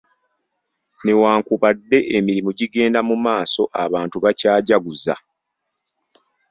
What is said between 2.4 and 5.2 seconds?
gigenda mu maaso, abantu bakyajaguza.